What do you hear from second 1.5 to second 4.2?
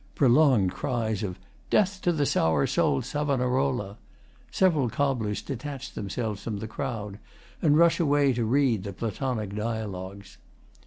'Death to the Sour Souled Savonarola!'